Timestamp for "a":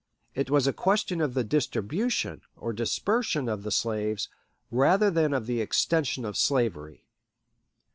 0.65-0.73